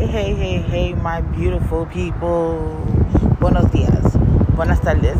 [0.00, 2.56] Hey, hey, hey, hey, my beautiful people.
[3.38, 4.16] Buenos días.
[4.56, 5.18] Buenas tardes.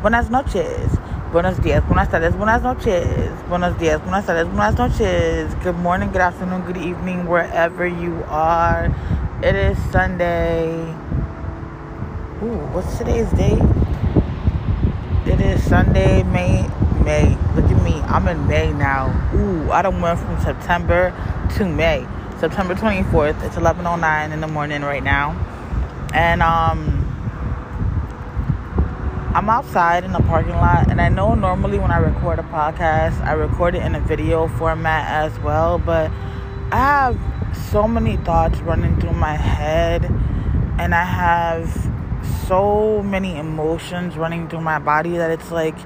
[0.00, 0.88] Buenas noches.
[1.34, 1.86] Buenos días.
[1.86, 2.34] Buenas tardes.
[2.34, 3.28] Buenas noches.
[3.50, 4.00] Buenos días.
[4.02, 4.48] Buenas tardes.
[4.48, 5.54] Buenas noches.
[5.62, 8.90] Good morning, good afternoon, good evening, wherever you are.
[9.42, 10.80] It is Sunday.
[12.42, 13.60] Ooh, what's today's date?
[15.26, 16.66] It is Sunday, May.
[17.04, 17.36] May.
[17.54, 18.00] Look at me.
[18.06, 19.12] I'm in May now.
[19.34, 21.12] Ooh, I done went from September
[21.56, 22.06] to May.
[22.42, 23.40] September 24th.
[23.44, 25.30] It's 11:09 in the morning right now,
[26.12, 26.98] and um,
[29.32, 30.90] I'm outside in the parking lot.
[30.90, 34.48] And I know normally when I record a podcast, I record it in a video
[34.48, 36.10] format as well, but
[36.72, 37.20] I have
[37.70, 40.06] so many thoughts running through my head,
[40.80, 41.70] and I have
[42.48, 45.78] so many emotions running through my body that it's like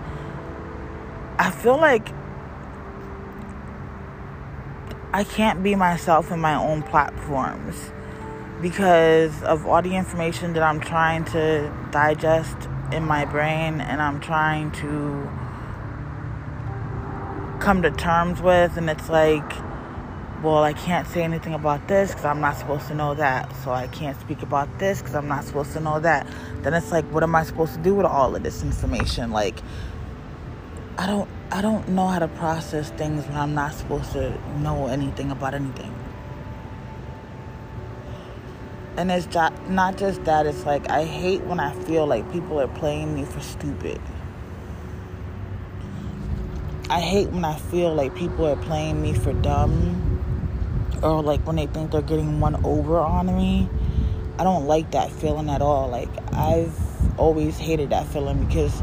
[1.38, 2.08] I feel like
[5.16, 7.90] I can't be myself in my own platforms
[8.60, 14.20] because of all the information that I'm trying to digest in my brain and I'm
[14.20, 15.26] trying to
[17.60, 18.76] come to terms with.
[18.76, 19.50] And it's like,
[20.42, 23.50] well, I can't say anything about this because I'm not supposed to know that.
[23.64, 26.26] So I can't speak about this because I'm not supposed to know that.
[26.60, 29.30] Then it's like, what am I supposed to do with all of this information?
[29.30, 29.62] Like,
[30.98, 34.86] I don't I don't know how to process things when I'm not supposed to know
[34.86, 35.94] anything about anything.
[38.96, 39.26] And it's
[39.68, 43.26] not just that, it's like I hate when I feel like people are playing me
[43.26, 44.00] for stupid.
[46.88, 51.56] I hate when I feel like people are playing me for dumb or like when
[51.56, 53.68] they think they're getting one over on me.
[54.38, 55.88] I don't like that feeling at all.
[55.88, 56.74] Like I've
[57.18, 58.82] always hated that feeling because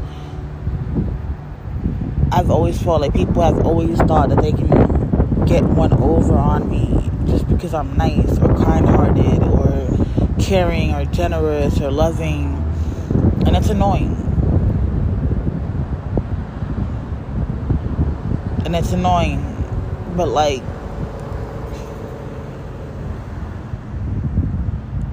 [2.34, 4.66] I've always felt like people have always thought that they can
[5.46, 9.88] get one over on me just because I'm nice or kind hearted or
[10.40, 12.56] caring or generous or loving.
[13.46, 14.16] And it's annoying.
[18.64, 19.40] And it's annoying.
[20.16, 20.64] But like,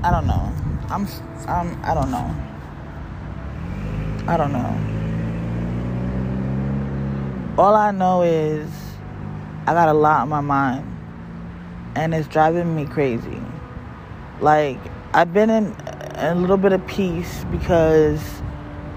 [0.04, 0.52] I don't know.
[0.90, 1.08] I'm,
[1.48, 2.36] I'm, I don't know.
[4.28, 5.01] I don't know.
[7.58, 8.70] All I know is
[9.68, 10.88] I got a lot on my mind
[11.96, 13.42] and it's driving me crazy.
[14.40, 14.80] Like,
[15.14, 15.76] I've been in
[16.16, 18.22] a little bit of peace because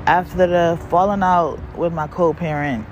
[0.07, 2.87] after the falling out with my co-parent,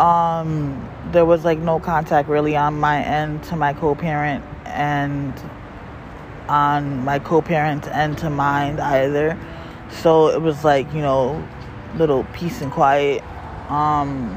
[0.00, 5.34] um, there was like no contact really on my end to my co-parent and
[6.48, 9.38] on my co-parent's end to mine either.
[9.90, 11.46] So it was like, you know,
[11.96, 13.22] little peace and quiet
[13.68, 14.36] um,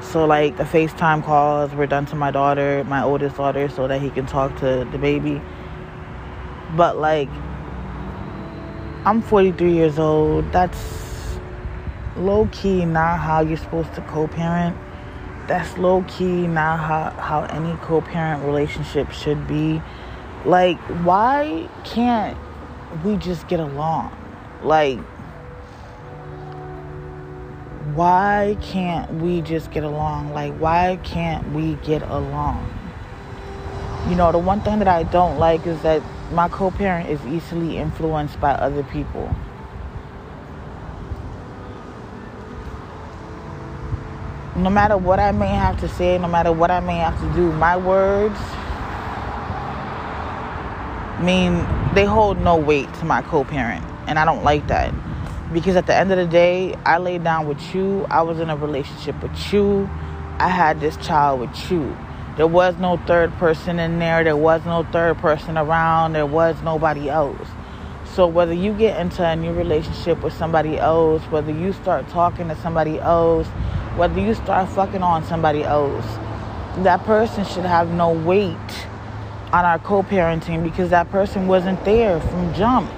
[0.00, 4.00] so like the FaceTime calls were done to my daughter, my oldest daughter, so that
[4.00, 5.40] he can talk to the baby.
[6.76, 7.28] But like
[9.04, 10.52] I'm 43 years old.
[10.52, 11.38] That's
[12.16, 14.76] low key not how you're supposed to co-parent.
[15.46, 19.80] That's low key not how, how any co-parent relationship should be.
[20.44, 22.36] Like, why can't
[23.04, 24.14] we just get along?
[24.62, 24.98] Like,
[27.98, 30.32] why can't we just get along?
[30.32, 32.72] Like, why can't we get along?
[34.08, 36.00] You know, the one thing that I don't like is that
[36.30, 39.34] my co parent is easily influenced by other people.
[44.54, 47.34] No matter what I may have to say, no matter what I may have to
[47.34, 48.38] do, my words
[51.20, 51.66] mean
[51.96, 53.84] they hold no weight to my co parent.
[54.06, 54.94] And I don't like that
[55.52, 58.06] because at the end of the day, I laid down with you.
[58.10, 59.88] I was in a relationship with you.
[60.38, 61.96] I had this child with you.
[62.36, 64.22] There was no third person in there.
[64.22, 66.12] There was no third person around.
[66.12, 67.48] There was nobody else.
[68.14, 72.48] So whether you get into a new relationship with somebody else, whether you start talking
[72.48, 73.46] to somebody else,
[73.96, 76.04] whether you start fucking on somebody else,
[76.84, 78.86] that person should have no weight
[79.52, 82.90] on our co-parenting because that person wasn't there from jump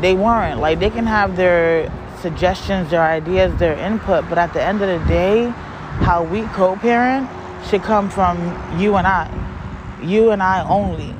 [0.00, 0.60] they weren't.
[0.60, 4.88] Like they can have their suggestions, their ideas, their input, but at the end of
[4.88, 5.44] the day,
[6.00, 7.28] how we co-parent
[7.68, 8.38] should come from
[8.78, 9.30] you and I.
[10.02, 11.14] You and I only.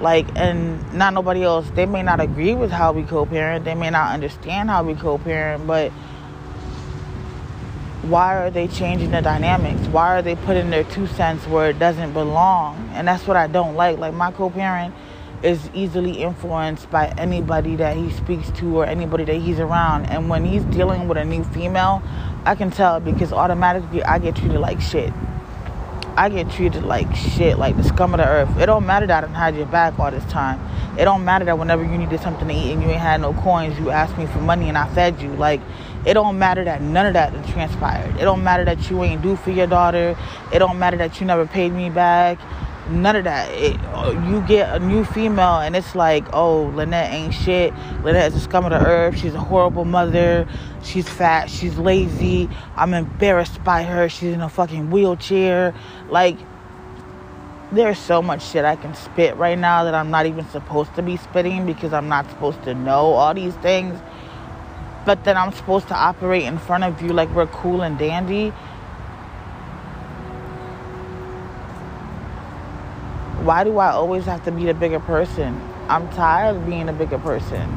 [0.00, 1.68] Like and not nobody else.
[1.74, 3.64] They may not agree with how we co-parent.
[3.64, 5.92] They may not understand how we co-parent, but
[8.02, 9.86] why are they changing the dynamics?
[9.88, 12.90] Why are they putting their two cents where it doesn't belong?
[12.92, 13.98] And that's what I don't like.
[13.98, 14.94] Like my co-parent
[15.44, 20.06] is easily influenced by anybody that he speaks to or anybody that he's around.
[20.06, 22.02] And when he's dealing with a new female,
[22.46, 25.12] I can tell because automatically I get treated like shit.
[26.16, 28.56] I get treated like shit, like the scum of the earth.
[28.56, 30.60] It don't matter that I didn't hide your back all this time.
[30.98, 33.34] It don't matter that whenever you needed something to eat and you ain't had no
[33.34, 35.30] coins, you asked me for money and I fed you.
[35.34, 35.60] Like,
[36.06, 38.16] it don't matter that none of that transpired.
[38.16, 40.16] It don't matter that you ain't do for your daughter.
[40.52, 42.38] It don't matter that you never paid me back.
[42.90, 43.50] None of that.
[43.52, 43.72] It,
[44.28, 47.72] you get a new female and it's like, oh, Lynette ain't shit.
[48.02, 49.16] Lynette is a scum of the earth.
[49.16, 50.46] She's a horrible mother.
[50.82, 51.48] She's fat.
[51.48, 52.50] She's lazy.
[52.76, 54.08] I'm embarrassed by her.
[54.10, 55.74] She's in a fucking wheelchair.
[56.10, 56.36] Like,
[57.72, 61.02] there's so much shit I can spit right now that I'm not even supposed to
[61.02, 63.98] be spitting because I'm not supposed to know all these things.
[65.06, 68.52] But then I'm supposed to operate in front of you like we're cool and dandy
[73.44, 75.60] Why do I always have to be the bigger person?
[75.90, 77.68] I'm tired of being a bigger person.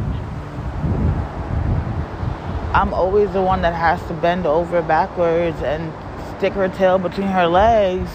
[2.74, 5.92] I'm always the one that has to bend over backwards and
[6.38, 8.10] stick her tail between her legs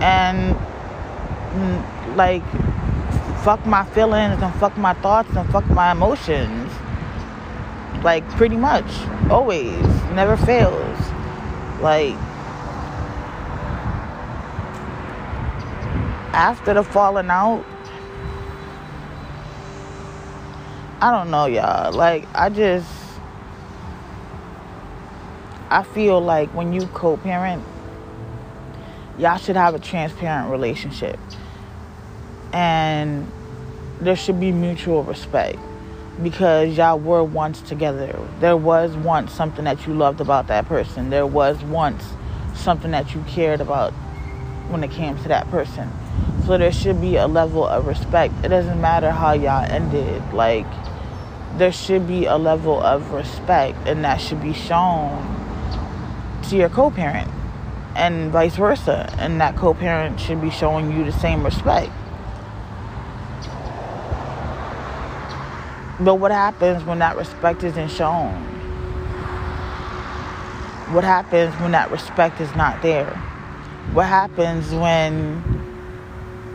[0.00, 0.56] and
[1.54, 2.42] mm, like
[3.44, 6.72] fuck my feelings and fuck my thoughts and fuck my emotions.
[8.02, 8.90] Like pretty much.
[9.30, 9.86] Always.
[10.10, 10.98] Never fails.
[11.80, 12.16] Like
[16.32, 17.64] after the falling out,
[21.00, 21.92] I don't know, y'all.
[21.92, 22.88] Like, I just,
[25.68, 27.64] I feel like when you co parent,
[29.18, 31.18] y'all should have a transparent relationship.
[32.52, 33.30] And
[34.00, 35.58] there should be mutual respect
[36.22, 38.18] because y'all were once together.
[38.40, 41.10] There was once something that you loved about that person.
[41.10, 42.04] There was once
[42.54, 43.92] something that you cared about
[44.68, 45.90] when it came to that person.
[46.46, 48.34] So there should be a level of respect.
[48.44, 50.22] It doesn't matter how y'all ended.
[50.32, 50.66] Like,
[51.56, 55.28] there should be a level of respect, and that should be shown
[56.48, 57.30] to your co parent,
[57.94, 59.14] and vice versa.
[59.18, 61.92] And that co parent should be showing you the same respect.
[66.00, 68.32] But what happens when that respect isn't shown?
[70.92, 73.16] What happens when that respect is not there?
[73.90, 75.42] what happens when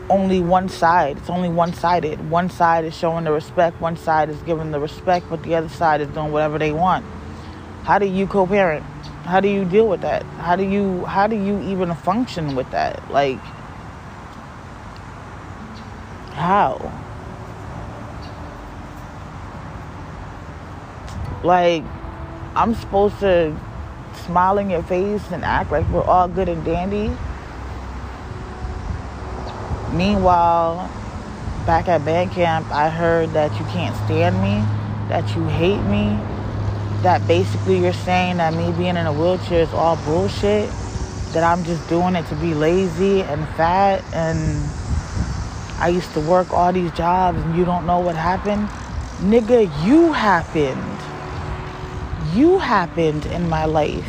[0.10, 1.18] only one side.
[1.18, 3.80] It's only one sided one side is showing the respect.
[3.82, 7.06] One side is giving the respect but the other side is doing whatever they want.
[7.84, 8.84] How do you co-parent?
[9.24, 10.24] How do you deal with that?
[10.24, 13.12] How do you how do you even function with that?
[13.12, 13.40] Like
[16.34, 16.92] how?
[21.44, 21.84] Like
[22.56, 23.56] i'm supposed to
[24.26, 27.16] smile in your face and act like we're all good and dandy.
[29.98, 30.90] Meanwhile,
[31.66, 34.64] back at band camp, I heard that you can't stand me,
[35.10, 36.18] that you hate me,
[37.02, 40.70] that basically you're saying that me being in a wheelchair is all bullshit,
[41.34, 44.40] that I'm just doing it to be lazy and fat, and
[45.80, 48.68] I used to work all these jobs and you don't know what happened.
[49.20, 50.98] Nigga, you happened
[52.34, 54.08] you happened in my life.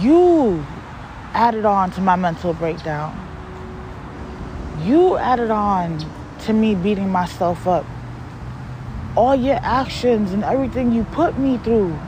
[0.00, 0.64] You
[1.32, 3.29] added on to my mental breakdown.
[4.84, 6.04] You added on
[6.46, 7.84] to me beating myself up.
[9.14, 11.98] All your actions and everything you put me through,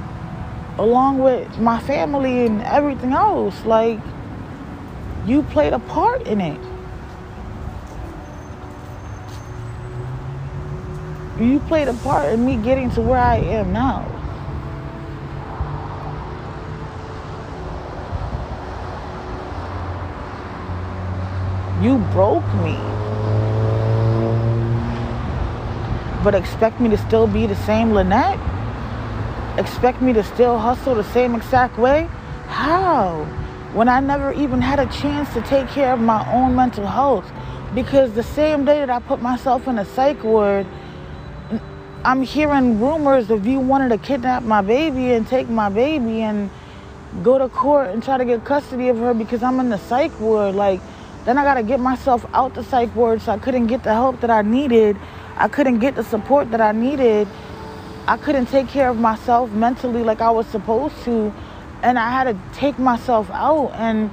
[0.79, 4.01] along with my family and everything else, like,
[5.27, 6.61] you played a part in it.
[11.39, 14.22] You played a part in me getting to where I am now.
[21.83, 22.77] You broke me.
[26.23, 28.39] But expect me to still be the same Lynette?
[29.59, 32.09] Expect me to still hustle the same exact way?
[32.47, 33.25] How?
[33.75, 37.29] When I never even had a chance to take care of my own mental health.
[37.75, 40.67] Because the same day that I put myself in a psych ward,
[42.05, 46.49] I'm hearing rumors of you wanting to kidnap my baby and take my baby and
[47.25, 50.19] go to court and try to get custody of her because I'm in the psych
[50.21, 50.55] ward.
[50.55, 50.81] Like,
[51.25, 53.93] then I got to get myself out the psych ward so I couldn't get the
[53.93, 54.97] help that I needed.
[55.37, 57.29] I couldn't get the support that I needed.
[58.09, 61.33] I couldn't take care of myself mentally like I was supposed to.
[61.83, 64.11] And I had to take myself out and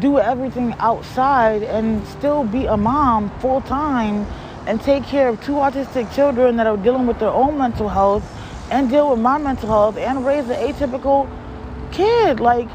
[0.00, 4.26] do everything outside and still be a mom full time
[4.66, 8.24] and take care of two autistic children that are dealing with their own mental health
[8.70, 11.28] and deal with my mental health and raise an atypical
[11.92, 12.40] kid.
[12.40, 12.68] Like,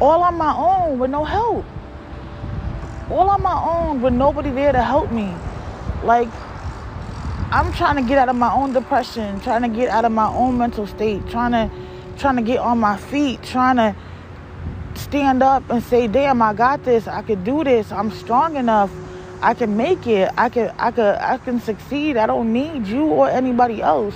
[0.00, 1.64] all on my own with no help.
[3.10, 5.34] All on my own with nobody there to help me.
[6.04, 6.28] Like,
[7.50, 10.28] I'm trying to get out of my own depression, trying to get out of my
[10.28, 11.70] own mental state, trying to
[12.18, 13.94] trying to get on my feet, trying to
[14.94, 17.08] stand up and say, "Damn, I got this.
[17.08, 17.90] I could do this.
[17.90, 18.90] I'm strong enough.
[19.40, 20.30] I can make it.
[20.36, 22.16] I can I can I can succeed.
[22.16, 24.14] I don't need you or anybody else."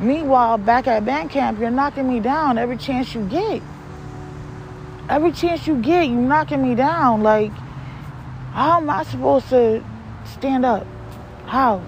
[0.00, 3.62] Meanwhile, back at band camp, you're knocking me down every chance you get.
[5.08, 7.22] Every chance you get, you knocking me down.
[7.22, 7.52] Like,
[8.52, 9.84] how am I supposed to
[10.24, 10.86] stand up?
[11.46, 11.82] How?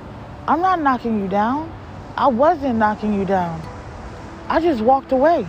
[0.47, 1.73] I'm not knocking you down.
[2.17, 3.61] I wasn't knocking you down.
[4.49, 5.47] I just walked away.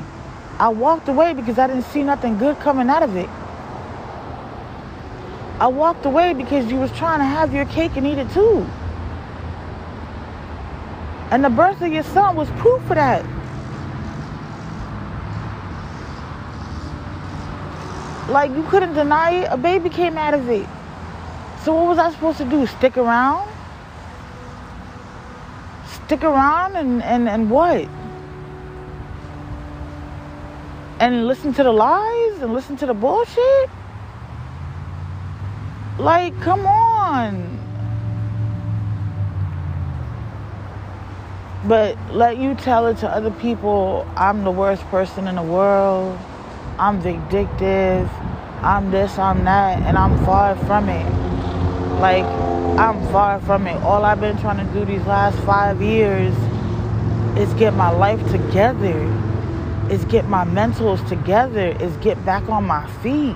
[0.59, 3.29] I walked away because I didn't see nothing good coming out of it.
[5.59, 8.65] I walked away because you was trying to have your cake and eat it too.
[11.31, 13.25] And the birth of your son was proof of that.
[18.29, 19.47] Like you couldn't deny it.
[19.49, 20.67] A baby came out of it.
[21.63, 22.65] So what was I supposed to do?
[22.65, 23.49] Stick around?
[26.05, 27.87] Stick around and, and, and what?
[30.99, 33.69] And listen to the lies and listen to the bullshit?
[35.99, 37.57] Like, come on.
[41.67, 46.17] But let you tell it to other people I'm the worst person in the world.
[46.79, 48.09] I'm vindictive.
[48.61, 51.05] I'm this, I'm that, and I'm far from it.
[51.99, 52.25] Like,
[52.79, 53.75] I'm far from it.
[53.83, 56.35] All I've been trying to do these last five years
[57.37, 58.99] is get my life together,
[59.91, 63.35] is get my mentals together, is get back on my feet,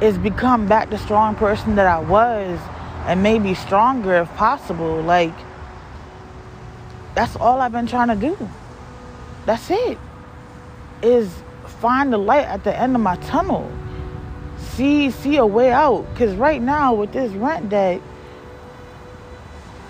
[0.00, 2.60] is become back the strong person that I was,
[3.06, 5.02] and maybe stronger if possible.
[5.02, 5.34] Like,
[7.14, 8.48] that's all I've been trying to do.
[9.44, 9.98] That's it.
[11.02, 11.43] Is
[11.84, 13.70] find the light at the end of my tunnel.
[14.56, 16.06] See see a way out.
[16.16, 18.00] Cause right now with this rent debt,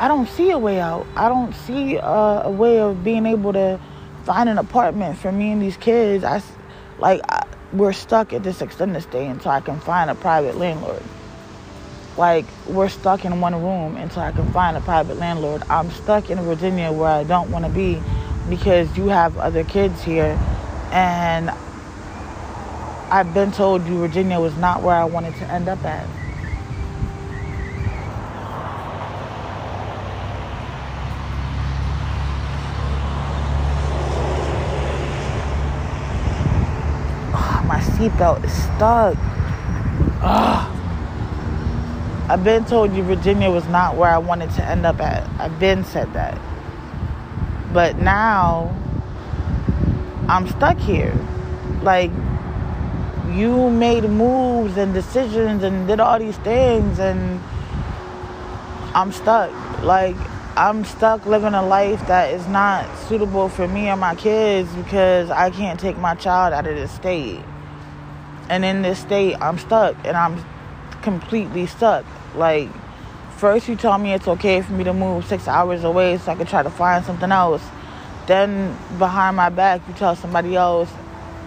[0.00, 1.06] I don't see a way out.
[1.14, 3.78] I don't see a, way of being able to
[4.24, 6.24] find an apartment for me and these kids.
[6.24, 6.42] I
[6.98, 11.02] like I, we're stuck at this extended stay until I can find a private landlord
[12.16, 15.62] like we're stuck in one room until I can find a private landlord.
[15.70, 18.02] I'm stuck in Virginia where I don't want to be
[18.48, 20.38] because you have other kids here
[20.92, 21.50] and
[23.14, 26.04] I've been told you Virginia was not where I wanted to end up at.
[37.32, 39.16] Oh, my seatbelt is stuck.
[40.20, 40.80] Ugh.
[42.28, 45.30] I've been told you Virginia was not where I wanted to end up at.
[45.38, 46.36] I've been said that.
[47.72, 48.74] But now
[50.28, 51.16] I'm stuck here.
[51.80, 52.10] Like
[53.34, 57.40] you made moves and decisions and did all these things and
[58.94, 59.50] I'm stuck.
[59.82, 60.16] Like
[60.56, 65.30] I'm stuck living a life that is not suitable for me and my kids because
[65.30, 67.40] I can't take my child out of this state.
[68.48, 70.44] And in this state, I'm stuck and I'm
[71.02, 72.04] completely stuck.
[72.36, 72.68] Like,
[73.36, 76.34] first you told me it's okay for me to move six hours away so I
[76.36, 77.64] could try to find something else.
[78.28, 80.90] Then behind my back, you tell somebody else,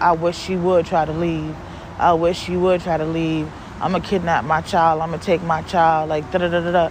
[0.00, 1.56] I wish she would try to leave.
[1.98, 3.50] I wish she would try to leave.
[3.80, 5.02] I'm gonna kidnap my child.
[5.02, 6.08] I'm gonna take my child.
[6.08, 6.88] Like da da da da da.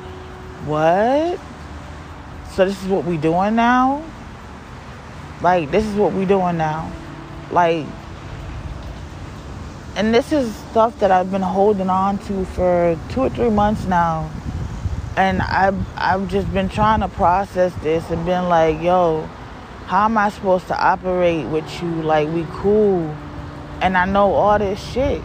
[0.65, 1.39] What?
[2.53, 4.03] So this is what we doing now?
[5.41, 6.91] Like this is what we doing now?
[7.51, 7.85] Like
[9.97, 13.85] and this is stuff that I've been holding on to for two or three months
[13.85, 14.29] now.
[15.15, 19.27] And I've, I've just been trying to process this and been like, yo,
[19.87, 21.89] how am I supposed to operate with you?
[22.03, 23.15] Like, we cool.
[23.81, 25.21] And I know all this shit.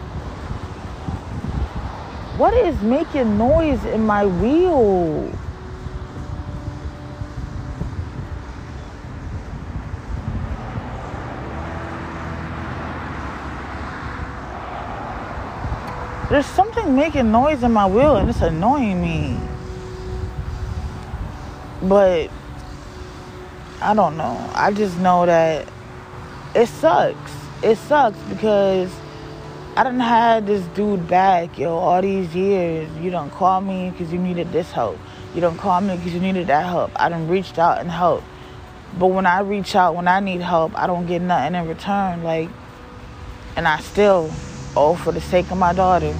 [2.37, 5.31] What is making noise in my wheel?
[16.29, 19.37] There's something making noise in my wheel and it's annoying me.
[21.83, 22.31] But
[23.79, 24.49] I don't know.
[24.55, 25.67] I just know that
[26.55, 27.31] it sucks.
[27.63, 28.91] It sucks because
[29.75, 32.89] I done had this dude back, yo, all these years.
[32.97, 34.99] You don't call me because you needed this help.
[35.33, 36.91] You don't call me because you needed that help.
[36.95, 38.25] I done reached out and helped.
[38.99, 42.23] But when I reach out, when I need help, I don't get nothing in return.
[42.23, 42.49] Like,
[43.55, 44.29] and I still
[44.75, 46.15] Oh, for the sake of my daughter,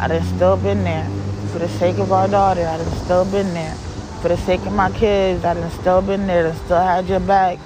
[0.00, 1.04] I done still been there.
[1.52, 3.74] For the sake of our daughter, I done still been there.
[4.22, 6.48] For the sake of my kids, I done still been there.
[6.48, 7.58] I still had your back.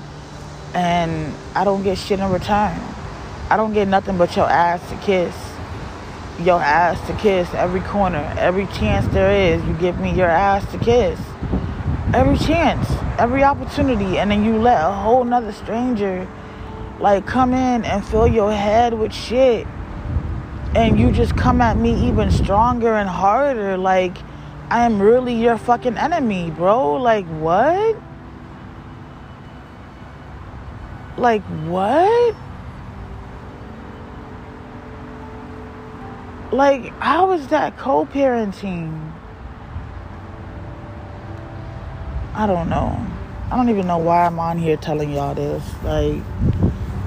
[0.74, 2.91] And I don't get shit in return.
[3.52, 5.36] I don't get nothing but your ass to kiss.
[6.40, 8.34] Your ass to kiss every corner.
[8.38, 11.20] Every chance there is, you give me your ass to kiss.
[12.14, 14.16] Every chance, every opportunity.
[14.16, 16.26] And then you let a whole nother stranger
[16.98, 19.66] like come in and fill your head with shit
[20.74, 24.16] and you just come at me even stronger and harder like
[24.70, 26.94] I am really your fucking enemy, bro.
[26.94, 27.96] Like what?
[31.18, 32.34] Like what?
[36.52, 39.12] Like how is that co-parenting?
[42.34, 43.06] I don't know.
[43.50, 45.64] I don't even know why I'm on here telling y'all this.
[45.82, 46.22] Like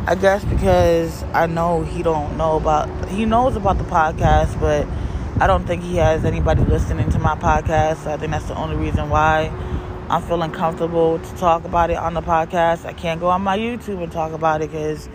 [0.07, 4.87] I guess because I know he don't know about he knows about the podcast, but
[5.39, 8.03] I don't think he has anybody listening to my podcast.
[8.03, 9.51] So I think that's the only reason why
[10.09, 12.85] I'm feeling comfortable to talk about it on the podcast.
[12.85, 15.07] I can't go on my YouTube and talk about it because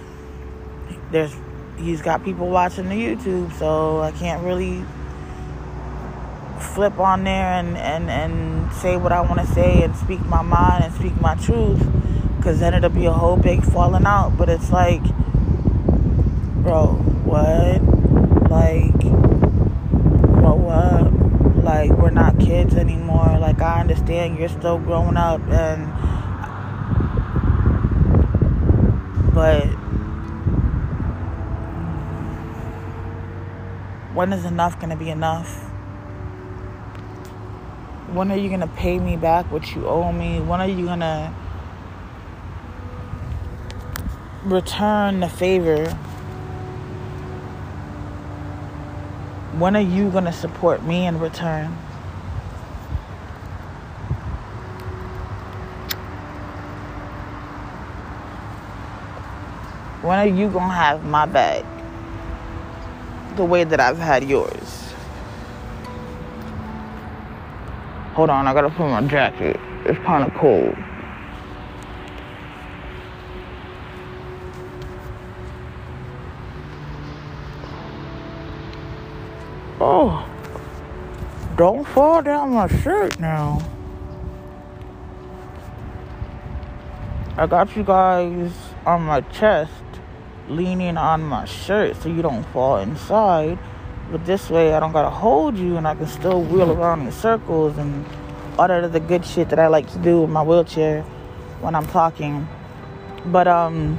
[1.11, 1.35] there's
[1.81, 4.85] he's got people watching the YouTube, so I can't really
[6.61, 10.43] flip on there and, and, and say what I want to say and speak my
[10.43, 11.83] mind and speak my truth
[12.37, 14.37] because then it'll be a whole big falling out.
[14.37, 15.03] But it's like,
[16.63, 16.95] bro,
[17.25, 17.83] what?
[18.51, 19.01] Like,
[20.35, 21.13] grow up.
[21.65, 23.39] Like, we're not kids anymore.
[23.39, 25.87] Like, I understand you're still growing up and,
[29.35, 29.67] but
[34.15, 35.63] when is enough going to be enough?
[38.13, 40.41] When are you going to pay me back what you owe me?
[40.41, 41.33] When are you going to
[44.45, 45.89] return the favor?
[49.59, 51.69] When are you going to support me in return?
[60.03, 61.65] When are you going to have my back
[63.41, 64.93] the way that I've had yours?
[68.13, 69.59] Hold on, I gotta put my jacket.
[69.87, 70.77] It's kind of cold.
[79.81, 80.29] Oh,
[81.57, 83.63] don't fall down my shirt now.
[87.39, 88.53] I got you guys
[88.85, 89.73] on my chest,
[90.51, 93.59] leaning on my shirt so you don't fall inside.
[94.11, 97.13] But this way, I don't gotta hold you and I can still wheel around in
[97.13, 98.05] circles and
[98.59, 101.03] all that other good shit that I like to do in my wheelchair
[101.61, 102.49] when I'm talking.
[103.27, 103.99] But, um,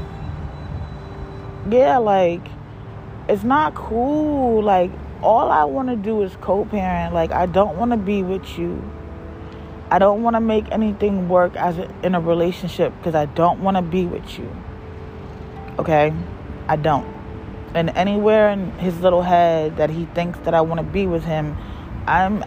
[1.70, 2.42] yeah, like,
[3.30, 4.62] it's not cool.
[4.62, 7.14] Like, all I want to do is co-parent.
[7.14, 8.82] Like I don't want to be with you.
[9.90, 13.62] I don't want to make anything work as a, in a relationship because I don't
[13.62, 14.50] want to be with you.
[15.78, 16.14] Okay?
[16.72, 17.06] I don't.
[17.76, 21.26] And anywhere in his little head that he thinks that I want to be with
[21.26, 21.58] him,
[22.08, 22.46] I'm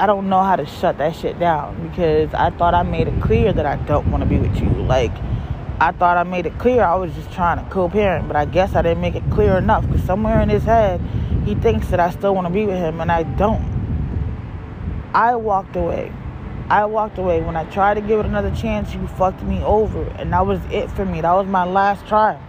[0.00, 3.22] I don't know how to shut that shit down because I thought I made it
[3.22, 4.68] clear that I don't want to be with you.
[4.68, 5.12] Like
[5.78, 8.74] I thought I made it clear I was just trying to co-parent, but I guess
[8.74, 11.00] I didn't make it clear enough because somewhere in his head
[11.44, 13.62] he thinks that I still want to be with him, and I don't.
[15.14, 16.12] I walked away.
[16.68, 17.42] I walked away.
[17.42, 20.02] When I tried to give it another chance, you fucked me over.
[20.18, 21.20] And that was it for me.
[21.20, 22.40] That was my last try.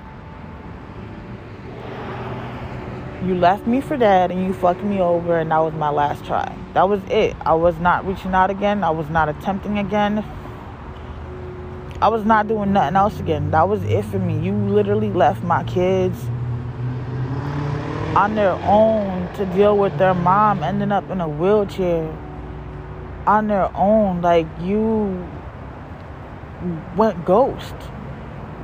[3.26, 6.26] You left me for dead and you fucked me over, and that was my last
[6.26, 6.54] try.
[6.74, 7.38] That was it.
[7.46, 8.84] I was not reaching out again.
[8.84, 10.26] I was not attempting again.
[12.02, 13.52] I was not doing nothing else again.
[13.52, 14.38] That was it for me.
[14.40, 16.20] You literally left my kids
[18.18, 22.06] on their own to deal with their mom ending up in a wheelchair
[23.26, 24.22] on their own.
[24.22, 25.26] Like you
[26.98, 27.76] went ghost.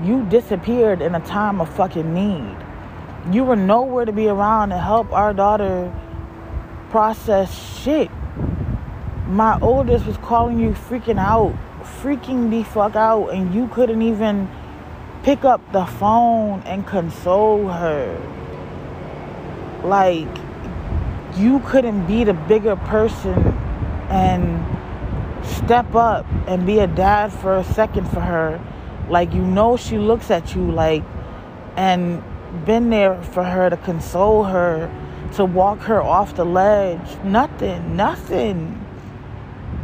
[0.04, 2.58] You disappeared in a time of fucking need.
[3.32, 5.94] You were nowhere to be around to help our daughter
[6.90, 8.10] process shit.
[9.28, 11.56] My oldest was calling you freaking out,
[12.02, 14.50] freaking the fuck out, and you couldn't even
[15.24, 18.18] pick up the phone and console her
[19.84, 20.28] like
[21.36, 23.38] you couldn't be the bigger person
[24.10, 24.66] and
[25.46, 28.60] step up and be a dad for a second for her
[29.10, 31.04] like you know she looks at you like
[31.76, 32.24] and
[32.66, 34.90] been there for her to console her
[35.36, 37.24] to walk her off the ledge.
[37.24, 38.86] Nothing nothing.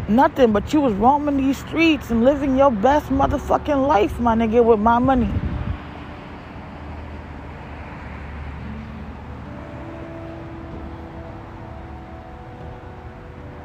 [0.08, 4.63] Nothing but you was roaming these streets and living your best motherfucking life my nigga
[4.63, 5.32] with my money.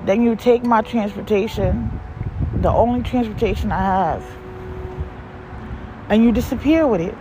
[0.06, 2.00] Then you take my transportation,
[2.62, 4.24] the only transportation I have,
[6.08, 7.14] and you disappear with it.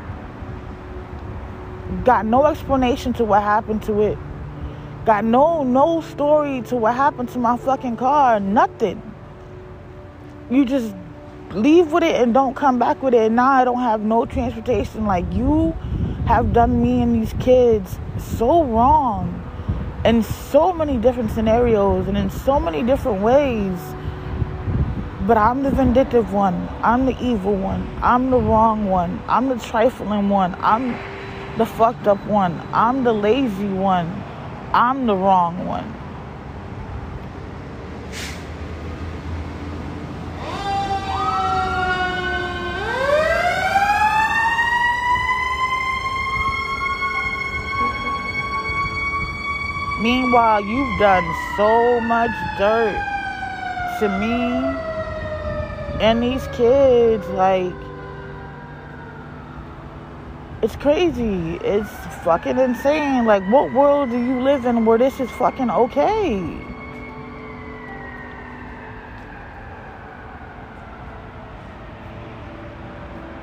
[2.04, 4.18] Got no explanation to what happened to it.
[5.06, 8.40] Got no no story to what happened to my fucking car.
[8.40, 9.02] Nothing.
[10.52, 10.94] You just
[11.52, 13.22] leave with it and don't come back with it.
[13.22, 15.06] And now I don't have no transportation.
[15.06, 15.72] Like you
[16.28, 19.36] have done me and these kids so wrong
[20.06, 23.80] in so many different scenarios and in so many different ways.
[25.26, 26.70] But I'm the vindictive one.
[26.84, 27.88] I'm the evil one.
[28.02, 29.22] I'm the wrong one.
[29.28, 30.56] I'm the trifling one.
[30.60, 30.96] I'm
[31.60, 32.58] the fucked up one.
[32.72, 34.08] I'm the lazy one.
[34.72, 35.94] I'm the wrong one.
[50.02, 51.26] Meanwhile, you've done
[51.58, 52.96] so much dirt
[54.00, 54.46] to me
[56.00, 57.28] and these kids.
[57.28, 57.89] Like,
[60.62, 61.58] it's crazy.
[61.64, 61.90] It's
[62.24, 63.26] fucking insane.
[63.26, 66.40] Like, what world do you live in where this is fucking okay?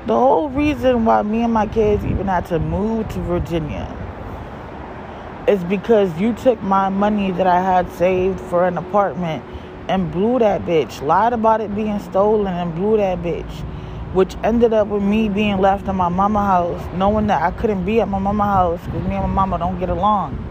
[0.05, 3.93] The whole reason why me and my kids even had to move to Virginia
[5.47, 9.43] is because you took my money that I had saved for an apartment
[9.89, 11.01] and blew that bitch.
[11.01, 13.51] Lied about it being stolen and blew that bitch.
[14.17, 17.85] Which ended up with me being left in my mama house, knowing that I couldn't
[17.85, 20.43] be at my mama house because me and my mama don't get along.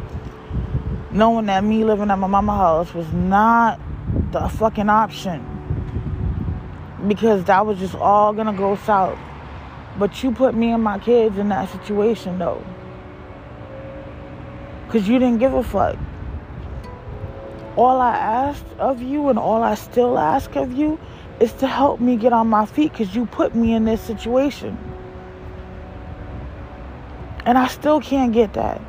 [1.10, 3.80] Knowing that me living at my mama house was not
[4.30, 5.44] the fucking option.
[7.08, 9.18] Because that was just all gonna go south.
[9.98, 12.64] But you put me and my kids in that situation though.
[14.86, 15.96] Because you didn't give a fuck.
[17.74, 21.00] All I asked of you and all I still ask of you
[21.40, 24.76] is to help me get on my feet because you put me in this situation.
[27.44, 28.80] And I still can't get that.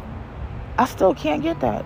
[0.77, 1.85] I still can't get that.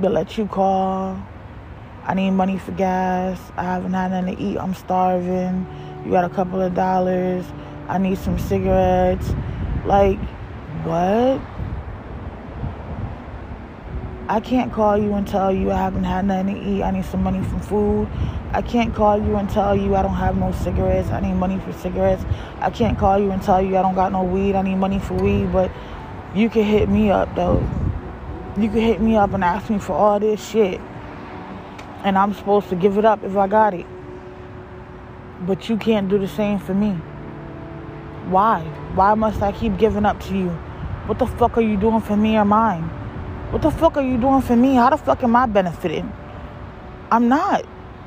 [0.00, 1.22] But let you call
[2.06, 3.40] I need money for gas.
[3.56, 4.58] I haven't had nothing to eat.
[4.58, 5.66] I'm starving.
[6.04, 7.46] You got a couple of dollars.
[7.88, 9.32] I need some cigarettes.
[9.86, 10.18] Like,
[10.84, 11.40] what?
[14.28, 16.82] I can't call you and tell you I haven't had nothing to eat.
[16.82, 18.08] I need some money from food.
[18.52, 21.10] I can't call you and tell you I don't have no cigarettes.
[21.10, 22.24] I need money for cigarettes.
[22.60, 24.54] I can't call you and tell you I don't got no weed.
[24.54, 25.52] I need money for weed.
[25.52, 25.70] But
[26.34, 27.60] you can hit me up though.
[28.56, 30.80] You can hit me up and ask me for all this shit
[32.04, 33.86] and I'm supposed to give it up if I got it.
[35.40, 36.92] But you can't do the same for me.
[38.28, 38.60] Why?
[38.94, 40.56] Why must I keep giving up to you?
[41.06, 42.84] What the fuck are you doing for me or mine?
[43.50, 44.74] What the fuck are you doing for me?
[44.74, 46.10] How the fuck am I benefiting?
[47.10, 47.64] I'm not.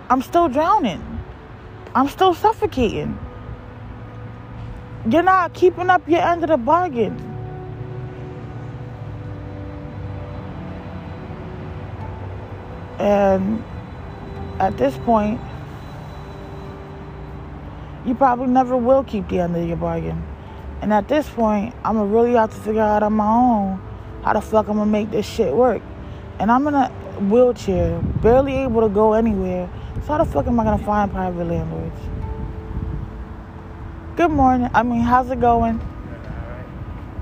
[0.10, 1.04] I'm still drowning.
[1.94, 3.18] I'm still suffocating.
[5.10, 7.16] You're not keeping up your end of the bargain.
[13.00, 13.64] And
[14.60, 15.40] at this point,
[18.06, 20.22] you probably never will keep the end of your bargain.
[20.82, 23.82] And at this point, I'm gonna really have to figure out on my own
[24.24, 25.82] how the fuck I'm gonna make this shit work.
[26.40, 26.90] And I'm in a
[27.30, 29.70] wheelchair, barely able to go anywhere.
[30.02, 32.00] So how the fuck am I gonna find private landlords?
[34.16, 34.70] Good morning.
[34.74, 35.80] I mean, how's it going?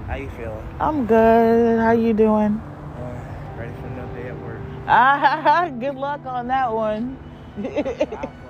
[0.07, 0.67] How you feeling?
[0.79, 1.79] I'm good.
[1.79, 2.61] How you doing?
[2.61, 4.59] Uh, ready for another day at work.
[4.87, 7.17] Ah, good luck on that one.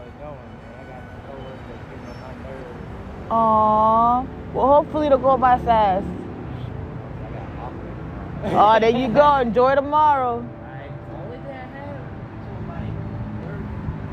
[3.30, 4.28] Aww.
[4.56, 6.06] Well, hopefully it'll go by fast.
[8.46, 9.36] Oh, there you go.
[9.36, 10.48] Enjoy tomorrow.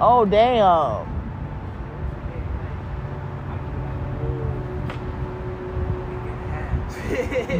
[0.00, 1.06] Oh, damn.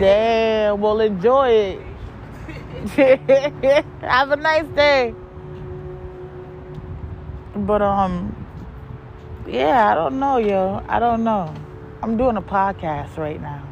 [0.00, 0.80] damn.
[0.80, 1.80] Well, enjoy it.
[4.00, 5.14] Have a nice day.
[7.54, 8.34] But um,
[9.46, 10.82] yeah, I don't know, yo.
[10.88, 11.54] I don't know.
[12.02, 13.62] I'm doing a podcast right now.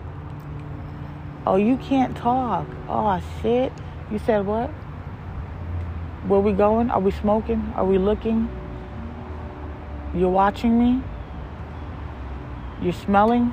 [1.45, 2.65] Oh, you can't talk.
[2.89, 3.73] Oh shit.
[4.09, 4.69] You said what?
[6.29, 6.91] Where we going?
[6.91, 7.73] Are we smoking?
[7.75, 8.49] Are we looking?
[10.15, 11.03] You're watching me?
[12.81, 13.53] You're smelling?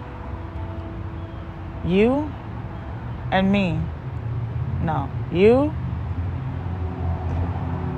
[1.83, 2.31] You
[3.31, 3.79] and me.
[4.83, 5.09] No.
[5.31, 5.73] You?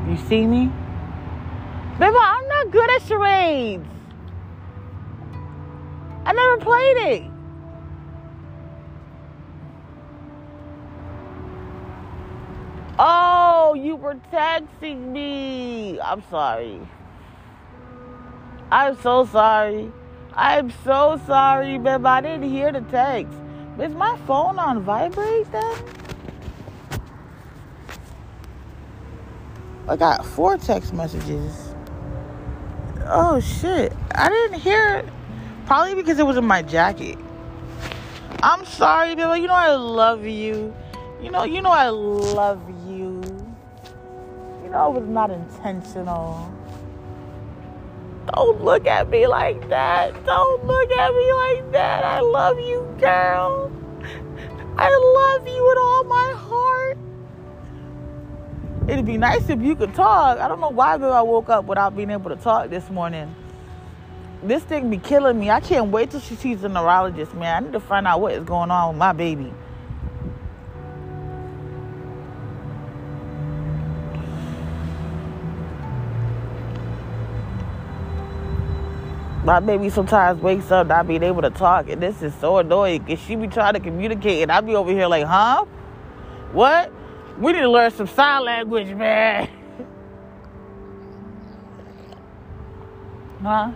[0.08, 0.72] You see me?
[2.00, 3.99] Baby, I'm not good at charades.
[6.30, 7.24] I never played it.
[13.00, 16.00] Oh, you were texting me.
[16.00, 16.88] I'm sorry.
[18.72, 19.92] I'm so sorry.
[20.34, 22.06] I'm so sorry, babe.
[22.06, 23.34] I didn't hear the text.
[23.80, 25.84] Is my phone on vibrate then?
[29.88, 31.74] I got four text messages.
[33.08, 33.94] Oh shit.
[34.12, 35.06] I didn't hear it.
[35.70, 37.16] Probably because it was in my jacket.
[38.42, 39.42] I'm sorry, baby.
[39.42, 40.74] You know I love you.
[41.22, 43.22] You know, you know I love you.
[44.64, 46.52] You know it was not intentional.
[48.34, 50.26] Don't look at me like that.
[50.26, 52.04] Don't look at me like that.
[52.04, 53.72] I love you, girl.
[54.76, 56.98] I love you with all my heart.
[58.88, 60.40] It'd be nice if you could talk.
[60.40, 63.36] I don't know why girl I woke up without being able to talk this morning.
[64.42, 65.50] This thing be killing me.
[65.50, 67.56] I can't wait till she sees a neurologist, man.
[67.56, 69.54] I need to find out what is going on with my baby.
[79.50, 83.04] my baby sometimes wakes up not being able to talk, and this is so annoying.
[83.04, 85.66] Cause she be trying to communicate, and I be over here like, huh?
[86.52, 86.92] What?
[87.40, 89.50] We need to learn some sign language, man.
[93.42, 93.72] huh?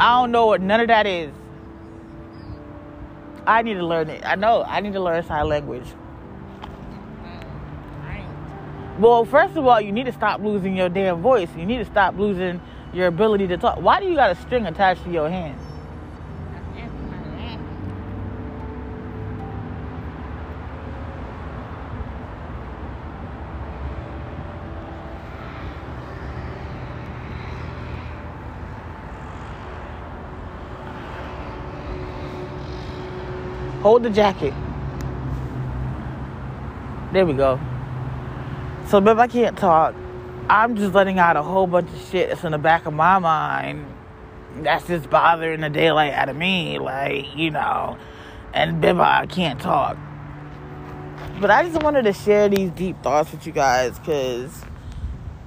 [0.00, 1.30] I don't know what none of that is.
[3.46, 4.24] I need to learn it.
[4.24, 4.62] I know.
[4.62, 5.86] I need to learn sign language.
[8.98, 11.50] Well, first of all, you need to stop losing your damn voice.
[11.54, 12.62] You need to stop losing
[12.94, 13.78] your ability to talk.
[13.78, 15.58] Why do you got a string attached to your hand?
[33.82, 34.54] Hold the jacket.
[37.12, 37.58] There we go.
[38.88, 39.94] So, if I can't talk,
[40.48, 43.18] I'm just letting out a whole bunch of shit that's in the back of my
[43.18, 43.86] mind
[44.58, 46.78] that's just bothering the daylight out of me.
[46.78, 47.96] Like, you know,
[48.52, 49.96] and Biba, I can't talk.
[51.40, 54.62] But I just wanted to share these deep thoughts with you guys because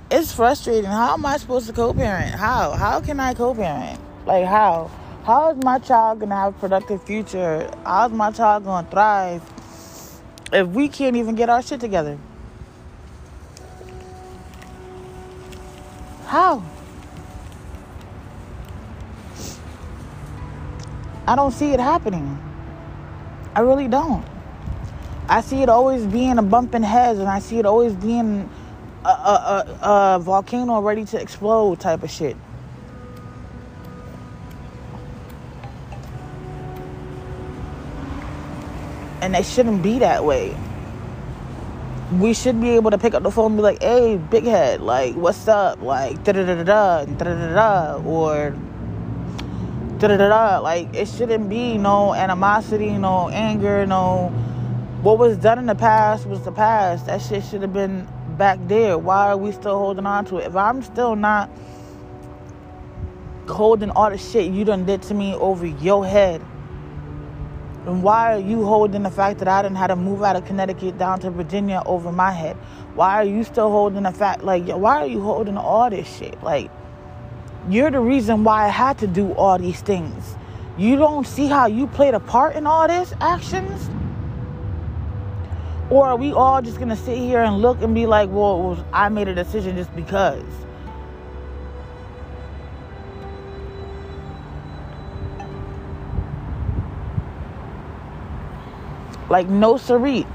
[0.09, 0.85] it's frustrating.
[0.85, 2.33] How am I supposed to co parent?
[2.33, 2.71] How?
[2.71, 3.99] How can I co parent?
[4.25, 4.89] Like, how?
[5.23, 7.71] How is my child to have a productive future?
[7.86, 9.41] How's my child to thrive
[10.51, 12.17] if we can't even get our shit together?
[16.25, 16.62] How?
[21.25, 22.38] I don't see it happening.
[23.55, 24.25] I really don't.
[25.29, 28.49] I see it always being a bumping heads, and I see it always being
[29.05, 32.36] a, a, a, a volcano ready to explode type of shit.
[39.23, 40.55] And it shouldn't be that way
[42.19, 44.81] we should be able to pick up the phone and be like, hey, big head,
[44.81, 45.81] like, what's up?
[45.81, 48.51] Like, da da da da da da da or
[49.97, 50.59] da da da da.
[50.59, 54.29] Like, it shouldn't be no animosity, no anger, no.
[55.01, 57.07] What was done in the past was the past.
[57.07, 58.07] That shit should have been
[58.38, 58.97] back there.
[58.97, 60.47] Why are we still holding on to it?
[60.47, 61.49] If I'm still not
[63.49, 66.41] holding all the shit you done did to me over your head
[67.85, 70.45] and why are you holding the fact that I didn't have to move out of
[70.45, 72.55] Connecticut down to Virginia over my head?
[72.95, 76.41] Why are you still holding the fact, like, why are you holding all this shit?
[76.41, 76.71] Like,
[77.69, 80.37] you're the reason why I had to do all these things.
[80.77, 83.89] You don't see how you played a part in all this actions?
[85.89, 89.09] Or are we all just gonna sit here and look and be like, well, I
[89.09, 90.43] made a decision just because?
[99.33, 100.27] Like, no siree.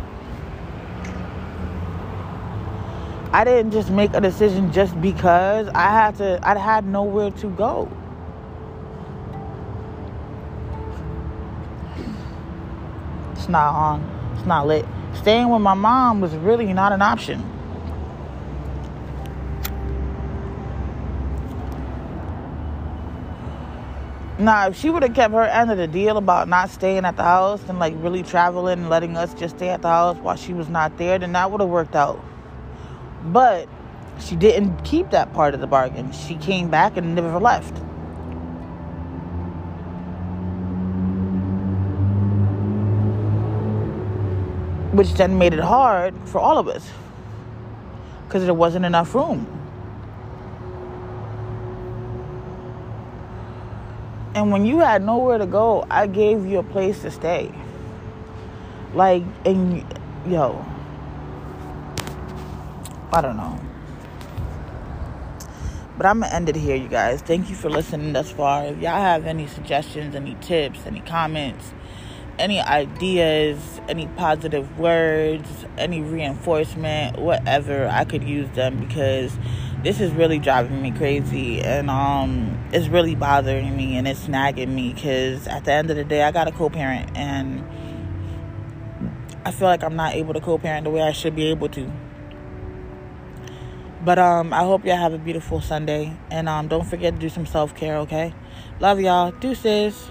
[3.32, 7.50] I didn't just make a decision just because I had to, I had nowhere to
[7.50, 7.88] go.
[13.34, 14.84] It's not on, it's not lit.
[15.14, 17.57] Staying with my mom was really not an option.
[24.38, 27.16] Nah, if she would have kept her end of the deal about not staying at
[27.16, 30.36] the house and like really traveling and letting us just stay at the house while
[30.36, 32.24] she was not there, then that would have worked out.
[33.24, 33.68] But
[34.20, 36.12] she didn't keep that part of the bargain.
[36.12, 37.76] She came back and never left.
[44.94, 46.88] Which then made it hard for all of us
[48.26, 49.46] because there wasn't enough room.
[54.38, 57.50] And when you had nowhere to go, I gave you a place to stay.
[58.94, 59.84] Like, and
[60.28, 60.64] yo,
[63.12, 63.58] I don't know.
[65.96, 67.20] But I'm gonna end it here, you guys.
[67.20, 68.66] Thank you for listening thus far.
[68.66, 71.72] If y'all have any suggestions, any tips, any comments,
[72.38, 79.36] any ideas, any positive words, any reinforcement, whatever, I could use them because
[79.82, 84.74] this is really driving me crazy and um it's really bothering me and it's nagging
[84.74, 87.64] me because at the end of the day i got a co-parent and
[89.44, 91.90] i feel like i'm not able to co-parent the way i should be able to.
[94.04, 97.28] But um i hope y'all have a beautiful sunday and um don't forget to do
[97.28, 98.34] some self-care okay?
[98.80, 99.32] Love y'all.
[99.32, 100.10] Deuces